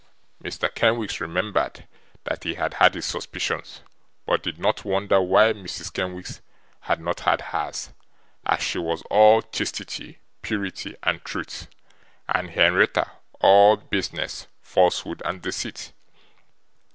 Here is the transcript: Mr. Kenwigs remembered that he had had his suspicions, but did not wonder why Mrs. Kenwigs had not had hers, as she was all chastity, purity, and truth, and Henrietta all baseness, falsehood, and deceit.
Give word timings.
Mr. 0.43 0.67
Kenwigs 0.73 1.21
remembered 1.21 1.87
that 2.23 2.43
he 2.43 2.55
had 2.55 2.73
had 2.73 2.95
his 2.95 3.05
suspicions, 3.05 3.81
but 4.25 4.41
did 4.41 4.57
not 4.57 4.83
wonder 4.83 5.21
why 5.21 5.53
Mrs. 5.53 5.93
Kenwigs 5.93 6.41
had 6.79 6.99
not 6.99 7.19
had 7.19 7.39
hers, 7.39 7.91
as 8.43 8.63
she 8.63 8.79
was 8.79 9.03
all 9.11 9.43
chastity, 9.43 10.17
purity, 10.41 10.95
and 11.03 11.23
truth, 11.23 11.67
and 12.27 12.49
Henrietta 12.49 13.11
all 13.41 13.77
baseness, 13.77 14.47
falsehood, 14.59 15.21
and 15.23 15.43
deceit. 15.43 15.91